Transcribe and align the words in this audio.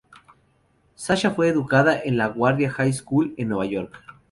Sasha 0.95 1.29
fue 1.29 1.47
educada 1.49 1.95
en 2.03 2.17
LaGuardia 2.17 2.71
High 2.71 2.91
School 2.93 3.35
en 3.37 3.49
Nueva 3.49 3.65
York. 3.67 4.03